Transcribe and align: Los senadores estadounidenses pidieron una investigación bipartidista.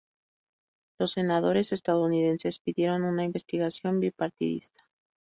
Los 0.99 1.11
senadores 1.11 1.71
estadounidenses 1.71 2.57
pidieron 2.57 3.03
una 3.03 3.23
investigación 3.23 3.99
bipartidista. 3.99 4.83